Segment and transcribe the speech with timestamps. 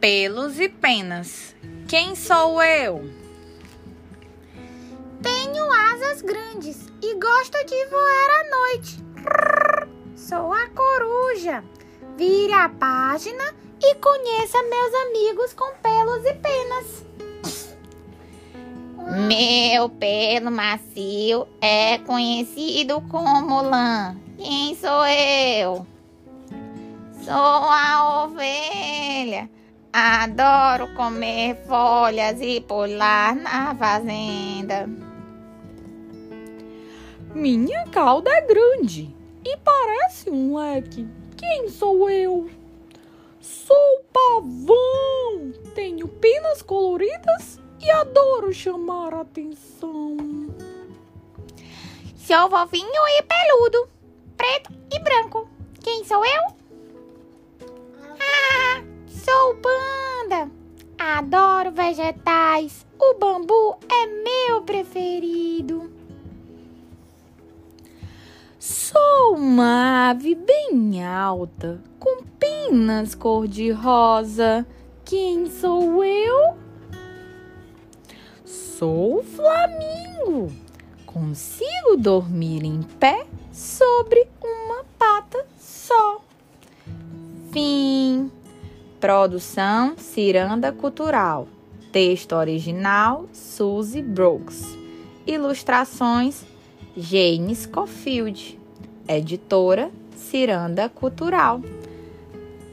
[0.00, 1.54] Pelos e penas.
[1.86, 3.04] Quem sou eu?
[5.22, 9.04] Tenho asas grandes e gosto de voar à noite.
[10.16, 11.62] Sou a coruja.
[12.16, 17.04] Vire a página e conheça meus amigos com pelos e penas.
[19.28, 24.16] Meu pelo macio é conhecido como lã.
[24.38, 25.86] Quem sou eu?
[27.22, 29.59] Sou a ovelha.
[29.92, 34.88] Adoro comer folhas e pular na fazenda.
[37.34, 39.14] Minha cauda é grande
[39.44, 41.08] e parece um leque.
[41.36, 42.48] Quem sou eu?
[43.40, 45.52] Sou pavão.
[45.74, 50.16] Tenho penas coloridas e adoro chamar a atenção.
[52.16, 53.88] Sou fofinho e peludo,
[54.36, 55.48] preto e branco.
[55.82, 56.42] Quem sou eu?
[58.20, 59.79] Ah, sou panda.
[61.20, 62.86] Adoro vegetais.
[62.98, 65.92] O bambu é meu preferido.
[68.58, 74.66] Sou uma ave bem alta, com penas cor-de-rosa.
[75.04, 76.56] Quem sou eu?
[78.42, 80.50] Sou o flamingo.
[81.04, 86.22] Consigo dormir em pé sobre uma pata só.
[87.52, 87.89] Fim.
[89.00, 91.48] Produção Ciranda Cultural.
[91.90, 94.62] Texto original Suzy Brooks.
[95.26, 96.44] Ilustrações
[96.94, 98.60] Jane Scofield.
[99.08, 101.62] Editora Ciranda Cultural.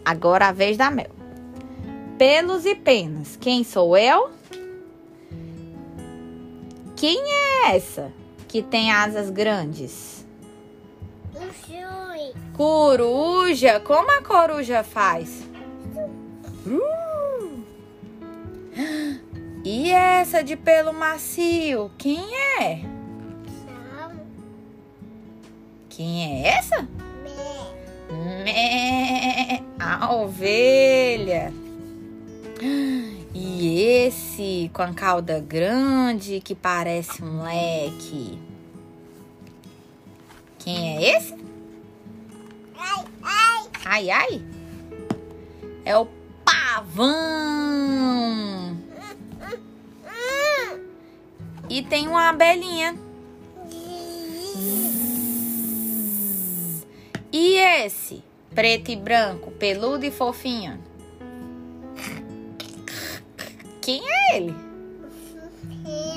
[0.04, 1.12] Agora a vez da Mel.
[2.18, 3.38] Pelos e penas.
[3.38, 4.30] Quem sou eu?
[6.98, 8.12] Quem é essa
[8.50, 10.28] que tem asas grandes?
[12.54, 13.80] Coruja.
[13.80, 15.47] Como a coruja faz?
[16.66, 17.64] Uh.
[19.66, 21.92] E essa de pelo macio?
[21.98, 22.24] Quem
[22.62, 22.86] é?
[25.90, 26.88] Quem é essa?
[28.44, 29.62] Mé.
[29.80, 31.54] A ovelha.
[33.40, 38.40] E esse com a cauda grande que parece um leque.
[40.58, 41.36] Quem é esse?
[43.90, 44.42] Ai, ai.
[45.88, 46.06] É o
[46.44, 47.08] pavão.
[51.70, 52.94] E tem uma abelhinha.
[57.32, 58.22] E esse?
[58.54, 60.78] Preto e branco, peludo e fofinho.
[63.80, 64.54] Quem é ele?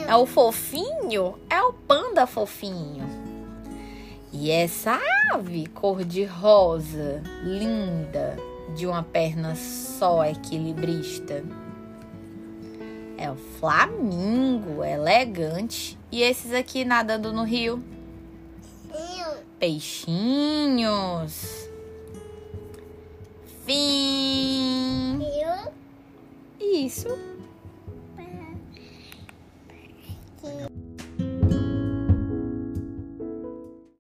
[0.08, 1.38] É o fofinho?
[1.48, 3.06] É o panda fofinho.
[4.32, 4.98] E essa
[5.32, 11.44] ave cor-de-rosa, linda, de uma perna só equilibrista.
[13.16, 15.98] É o flamingo, elegante.
[16.10, 17.82] E esses aqui nadando no rio?
[19.58, 21.49] Peixinhos.